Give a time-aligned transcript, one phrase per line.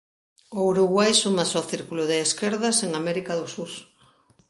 [0.57, 3.71] O Uruguai súmase ao círculo de esquerdas en América do Sur